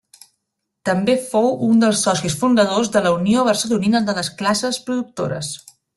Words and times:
També 0.89 1.13
fou 1.33 1.49
un 1.67 1.83
dels 1.83 2.01
socis 2.07 2.37
fundadors 2.45 2.89
de 2.97 3.03
la 3.07 3.11
Unió 3.19 3.45
Barcelonina 3.49 4.03
de 4.09 4.17
les 4.21 4.33
Classes 4.41 4.81
Productores. 4.89 5.53